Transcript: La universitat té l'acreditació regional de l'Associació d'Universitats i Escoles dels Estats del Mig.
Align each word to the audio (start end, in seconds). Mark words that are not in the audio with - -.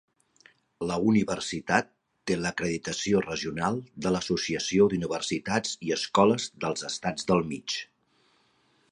La 0.91 0.95
universitat 1.09 1.89
té 2.29 2.37
l'acreditació 2.45 3.19
regional 3.25 3.77
de 4.05 4.13
l'Associació 4.15 4.87
d'Universitats 4.93 5.75
i 5.89 5.93
Escoles 5.97 6.47
dels 6.65 6.87
Estats 6.89 7.29
del 7.33 7.45
Mig. 7.51 7.77